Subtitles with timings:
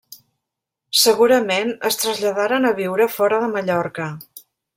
[1.01, 4.11] Segurament es traslladaren a viure fora de Mallorca.